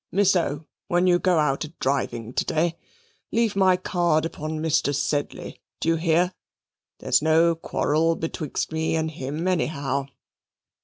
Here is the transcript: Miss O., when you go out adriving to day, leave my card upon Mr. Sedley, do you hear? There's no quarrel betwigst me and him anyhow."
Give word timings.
Miss 0.11 0.35
O., 0.35 0.65
when 0.87 1.05
you 1.05 1.19
go 1.19 1.37
out 1.37 1.63
adriving 1.63 2.33
to 2.33 2.43
day, 2.43 2.75
leave 3.31 3.55
my 3.55 3.77
card 3.77 4.25
upon 4.25 4.53
Mr. 4.59 4.95
Sedley, 4.95 5.61
do 5.79 5.89
you 5.89 5.95
hear? 5.97 6.33
There's 6.97 7.21
no 7.21 7.53
quarrel 7.53 8.15
betwigst 8.15 8.71
me 8.71 8.95
and 8.95 9.11
him 9.11 9.47
anyhow." 9.47 10.07